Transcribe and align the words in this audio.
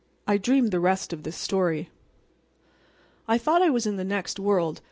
I 0.25 0.39
dreamed 0.39 0.71
the 0.71 0.79
rest 0.79 1.13
of 1.13 1.21
this 1.21 1.37
story. 1.37 1.91
I 3.27 3.37
thought 3.37 3.61
I 3.61 3.69
was 3.69 3.85
in 3.85 3.97
the 3.97 4.03
next 4.03 4.39
world. 4.39 4.79